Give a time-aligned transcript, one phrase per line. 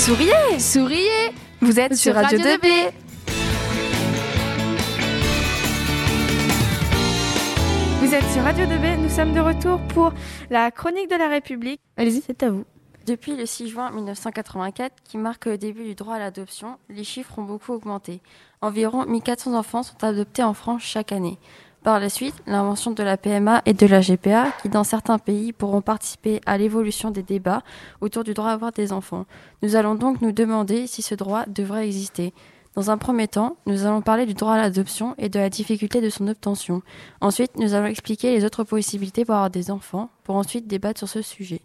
[0.00, 2.90] Souriez Souriez Vous êtes sur Radio 2B
[8.00, 10.14] Vous êtes sur Radio 2B, nous sommes de retour pour
[10.48, 11.82] la chronique de la République.
[11.98, 12.64] Allez-y, c'est à vous.
[13.04, 17.38] Depuis le 6 juin 1984, qui marque le début du droit à l'adoption, les chiffres
[17.38, 18.22] ont beaucoup augmenté.
[18.62, 21.38] Environ 1400 enfants sont adoptés en France chaque année.
[21.82, 25.54] Par la suite, l'invention de la PMA et de la GPA, qui dans certains pays
[25.54, 27.62] pourront participer à l'évolution des débats
[28.02, 29.24] autour du droit à avoir des enfants.
[29.62, 32.34] Nous allons donc nous demander si ce droit devrait exister.
[32.74, 36.02] Dans un premier temps, nous allons parler du droit à l'adoption et de la difficulté
[36.02, 36.82] de son obtention.
[37.22, 41.08] Ensuite, nous allons expliquer les autres possibilités pour avoir des enfants, pour ensuite débattre sur
[41.08, 41.62] ce sujet.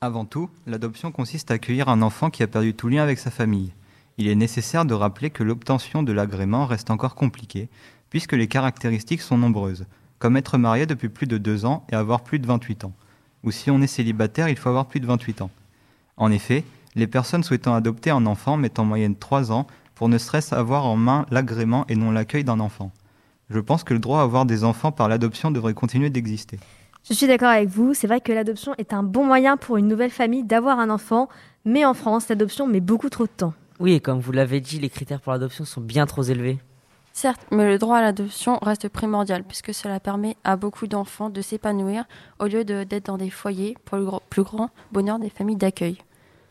[0.00, 3.30] Avant tout, l'adoption consiste à accueillir un enfant qui a perdu tout lien avec sa
[3.30, 3.72] famille.
[4.18, 7.70] Il est nécessaire de rappeler que l'obtention de l'agrément reste encore compliquée,
[8.10, 9.86] puisque les caractéristiques sont nombreuses,
[10.18, 12.92] comme être marié depuis plus de deux ans et avoir plus de 28 ans.
[13.42, 15.50] Ou si on est célibataire, il faut avoir plus de 28 ans.
[16.16, 16.64] En effet,
[16.94, 20.86] les personnes souhaitant adopter un enfant mettent en moyenne trois ans pour ne serait-ce avoir
[20.86, 22.90] en main l'agrément et non l'accueil d'un enfant.
[23.48, 26.58] Je pense que le droit à avoir des enfants par l'adoption devrait continuer d'exister.
[27.08, 29.88] Je suis d'accord avec vous, c'est vrai que l'adoption est un bon moyen pour une
[29.88, 31.28] nouvelle famille d'avoir un enfant,
[31.64, 33.54] mais en France, l'adoption met beaucoup trop de temps.
[33.78, 36.58] Oui, et comme vous l'avez dit, les critères pour l'adoption sont bien trop élevés.
[37.22, 41.42] Certes, mais le droit à l'adoption reste primordial puisque cela permet à beaucoup d'enfants de
[41.42, 42.04] s'épanouir
[42.38, 45.98] au lieu d'être dans des foyers pour le plus grand bonheur des familles d'accueil.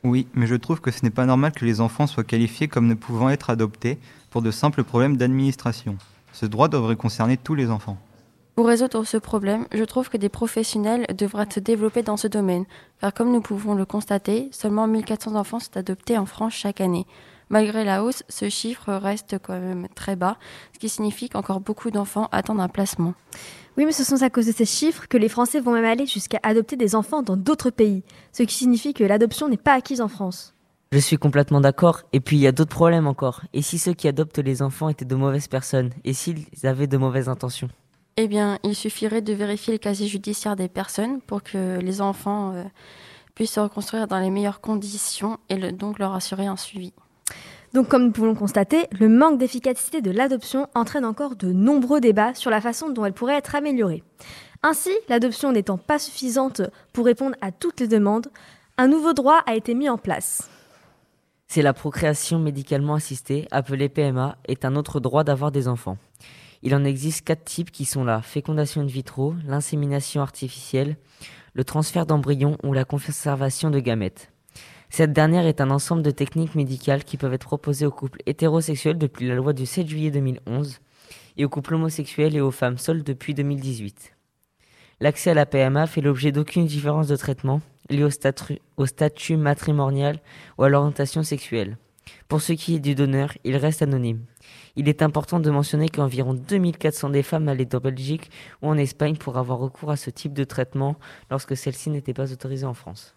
[0.03, 2.85] Oui, mais je trouve que ce n'est pas normal que les enfants soient qualifiés comme
[2.85, 3.97] ne pouvant être adoptés
[4.29, 5.97] pour de simples problèmes d'administration.
[6.33, 7.97] Ce droit devrait concerner tous les enfants.
[8.53, 12.65] Pour résoudre ce problème, je trouve que des professionnels devraient se développer dans ce domaine,
[13.01, 17.07] car comme nous pouvons le constater, seulement 1400 enfants sont adoptés en France chaque année.
[17.49, 20.37] Malgré la hausse, ce chiffre reste quand même très bas,
[20.73, 23.15] ce qui signifie qu'encore beaucoup d'enfants attendent un placement.
[23.77, 26.05] Oui, mais ce sont à cause de ces chiffres que les Français vont même aller
[26.05, 30.01] jusqu'à adopter des enfants dans d'autres pays, ce qui signifie que l'adoption n'est pas acquise
[30.01, 30.53] en France.
[30.91, 33.41] Je suis complètement d'accord, et puis il y a d'autres problèmes encore.
[33.53, 36.97] Et si ceux qui adoptent les enfants étaient de mauvaises personnes, et s'ils avaient de
[36.97, 37.69] mauvaises intentions?
[38.17, 42.53] Eh bien, il suffirait de vérifier le casier judiciaire des personnes pour que les enfants
[42.53, 42.63] euh,
[43.33, 46.91] puissent se reconstruire dans les meilleures conditions et donc leur assurer un suivi.
[47.73, 52.33] Donc comme nous pouvons constater, le manque d'efficacité de l'adoption entraîne encore de nombreux débats
[52.33, 54.03] sur la façon dont elle pourrait être améliorée.
[54.63, 56.61] Ainsi, l'adoption n'étant pas suffisante
[56.93, 58.27] pour répondre à toutes les demandes,
[58.77, 60.49] un nouveau droit a été mis en place.
[61.47, 65.97] C'est la procréation médicalement assistée, appelée PMA, est un autre droit d'avoir des enfants.
[66.61, 70.97] Il en existe quatre types qui sont la fécondation in vitro, l'insémination artificielle,
[71.53, 74.31] le transfert d'embryons ou la conservation de gamètes.
[74.89, 78.97] Cette dernière est un ensemble de techniques médicales qui peuvent être proposées aux couples hétérosexuels
[78.97, 80.79] depuis la loi du 7 juillet 2011
[81.37, 84.15] et aux couples homosexuels et aux femmes seules depuis 2018.
[84.99, 90.19] L'accès à la PMA fait l'objet d'aucune différence de traitement liée au statut, matrimonial
[90.57, 91.77] ou à l'orientation sexuelle.
[92.27, 94.25] Pour ce qui est du donneur, il reste anonyme.
[94.75, 99.15] Il est important de mentionner qu'environ 2400 des femmes allaient en Belgique ou en Espagne
[99.15, 100.95] pour avoir recours à ce type de traitement
[101.29, 103.15] lorsque celle-ci n'était pas autorisée en France.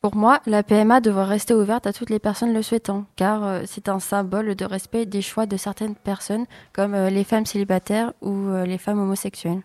[0.00, 3.62] Pour moi, la PMA devrait rester ouverte à toutes les personnes le souhaitant, car euh,
[3.66, 8.14] c'est un symbole de respect des choix de certaines personnes, comme euh, les femmes célibataires
[8.22, 9.60] ou euh, les femmes homosexuelles.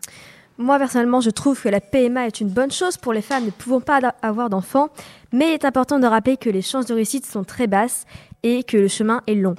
[0.57, 3.50] Moi, personnellement, je trouve que la PMA est une bonne chose pour les femmes ne
[3.50, 4.90] pouvant pas avoir d'enfants,
[5.31, 8.06] mais il est important de rappeler que les chances de réussite sont très basses
[8.44, 9.56] et que le chemin est long.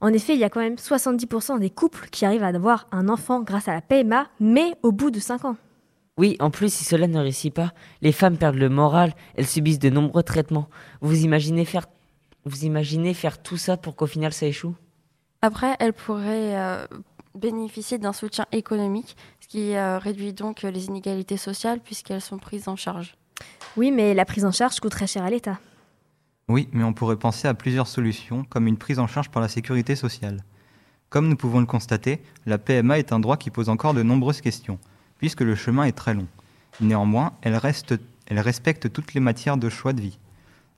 [0.00, 3.08] En effet, il y a quand même 70% des couples qui arrivent à avoir un
[3.08, 5.56] enfant grâce à la PMA, mais au bout de 5 ans.
[6.20, 7.72] Oui, en plus, si cela ne réussit pas,
[8.02, 10.68] les femmes perdent le moral, elles subissent de nombreux traitements.
[11.00, 11.86] Vous imaginez faire,
[12.44, 14.74] vous imaginez faire tout ça pour qu'au final ça échoue?
[15.40, 16.86] Après, elles pourraient euh,
[17.34, 22.68] bénéficier d'un soutien économique, ce qui euh, réduit donc les inégalités sociales puisqu'elles sont prises
[22.68, 23.16] en charge.
[23.78, 25.58] Oui, mais la prise en charge coûte très cher à l'État.
[26.50, 29.48] Oui, mais on pourrait penser à plusieurs solutions, comme une prise en charge par la
[29.48, 30.44] sécurité sociale.
[31.08, 34.42] Comme nous pouvons le constater, la PMA est un droit qui pose encore de nombreuses
[34.42, 34.78] questions
[35.20, 36.26] puisque le chemin est très long.
[36.80, 40.18] Néanmoins, elle, respecte toutes les matières de choix de vie.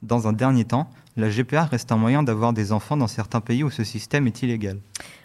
[0.02, 3.62] Dans un dernier temps, la GPA reste un moyen d'avoir des enfants dans certains pays
[3.62, 4.80] où ce système est illégal.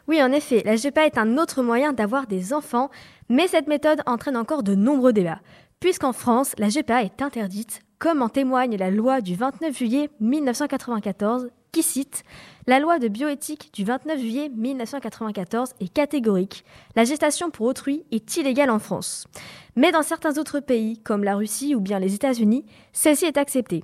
[0.08, 2.92] Oui, en effet, la GPA est un autre moyen d'avoir des enfants,
[3.28, 5.42] mais cette méthode entraîne encore de nombreux débats.
[5.80, 11.50] Puisqu'en France, la GPA est interdite, comme en témoigne la loi du 29 juillet 1994
[11.72, 12.24] qui cite
[12.68, 16.64] La loi de bioéthique du 29 juillet 1994 est catégorique.
[16.96, 19.28] La gestation pour autrui est illégale en France.
[19.76, 23.84] Mais dans certains autres pays, comme la Russie ou bien les États-Unis, celle-ci est acceptée.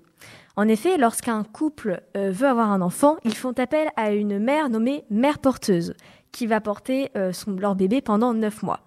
[0.55, 4.69] En effet, lorsqu'un couple euh, veut avoir un enfant, ils font appel à une mère
[4.69, 5.95] nommée mère porteuse,
[6.31, 8.81] qui va porter euh, leur bébé pendant 9 mois.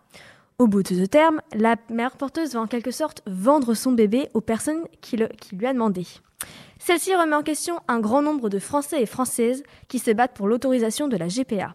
[0.59, 4.29] Au bout de ce terme, la mère porteuse va en quelque sorte vendre son bébé
[4.33, 6.07] aux personnes qui, qui lui a demandé.
[6.79, 10.47] Celle-ci remet en question un grand nombre de Français et Françaises qui se battent pour
[10.47, 11.75] l'autorisation de la GPA.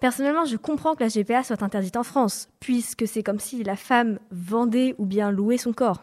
[0.00, 3.76] Personnellement, je comprends que la GPA soit interdite en France, puisque c'est comme si la
[3.76, 6.02] femme vendait ou bien louait son corps.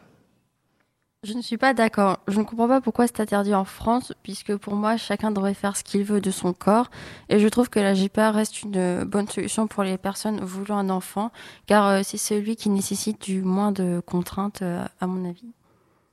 [1.24, 2.20] Je ne suis pas d'accord.
[2.28, 5.76] Je ne comprends pas pourquoi c'est interdit en France, puisque pour moi, chacun devrait faire
[5.76, 6.92] ce qu'il veut de son corps.
[7.30, 10.92] Et je trouve que la GPA reste une bonne solution pour les personnes voulant un
[10.92, 11.32] enfant,
[11.66, 15.52] car euh, c'est celui qui nécessite du moins de contraintes, euh, à mon avis.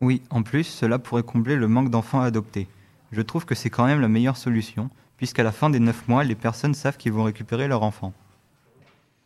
[0.02, 2.66] Oui, en plus, cela pourrait combler le manque d'enfants adoptés.
[3.12, 6.24] Je trouve que c'est quand même la meilleure solution, puisqu'à la fin des 9 mois,
[6.24, 8.12] les personnes savent qu'ils vont récupérer leur enfant.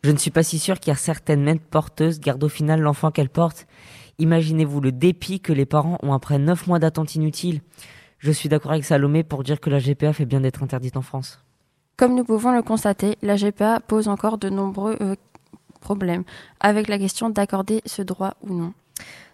[0.03, 3.29] Je ne suis pas si sûr car certaines mères porteuses gardent au final l'enfant qu'elles
[3.29, 3.65] portent.
[4.19, 7.61] Imaginez-vous le dépit que les parents ont après 9 mois d'attente inutile.
[8.19, 11.01] Je suis d'accord avec Salomé pour dire que la GPA fait bien d'être interdite en
[11.01, 11.43] France.
[11.97, 15.15] Comme nous pouvons le constater, la GPA pose encore de nombreux euh,
[15.81, 16.23] problèmes
[16.59, 18.73] avec la question d'accorder ce droit ou non.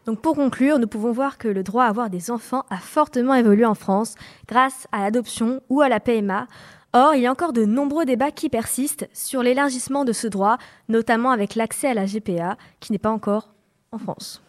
[0.06, 3.36] Donc pour conclure, nous pouvons voir que le droit à avoir des enfants a fortement
[3.36, 4.16] évolué en France
[4.48, 6.48] grâce à l'adoption ou à la PMA.
[6.94, 10.58] Or, il y a encore de nombreux débats qui persistent sur l'élargissement de ce droit,
[10.90, 13.50] notamment avec l'accès à la GPA, qui n'est pas encore
[13.92, 14.44] en France.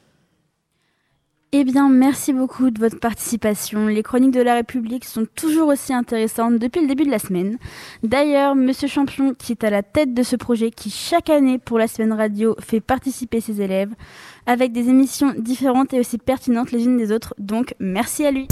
[1.57, 3.87] Eh bien, merci beaucoup de votre participation.
[3.87, 7.59] Les chroniques de la République sont toujours aussi intéressantes depuis le début de la semaine.
[8.03, 11.79] D'ailleurs, Monsieur Champion, qui est à la tête de ce projet, qui chaque année pour
[11.79, 13.93] la semaine radio fait participer ses élèves
[14.47, 17.35] avec des émissions différentes et aussi pertinentes les unes des autres.
[17.39, 18.49] Donc, merci à lui.